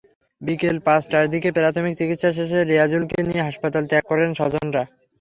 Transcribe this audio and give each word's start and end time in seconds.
বিকেল 0.41 0.77
পাঁচটার 0.87 1.25
দিকে 1.33 1.49
প্রাথমিক 1.57 1.93
চিকিৎসা 1.99 2.29
শেষে 2.37 2.59
রিয়াজুলকে 2.63 3.17
নিয়ে 3.27 3.45
হাসপাতাল 3.47 3.83
ত্যাগ 3.89 4.03
করেন 4.09 4.29
স্বজনেরা। 4.33 4.83